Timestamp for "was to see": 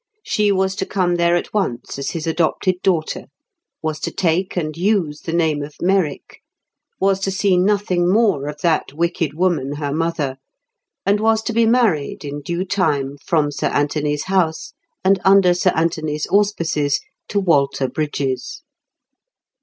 6.99-7.55